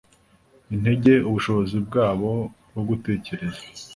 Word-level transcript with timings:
intege 0.73 1.13
ubushobozi 1.27 1.77
bwabo 1.87 2.31
bwo 2.69 2.81
gutekereza 2.89 3.61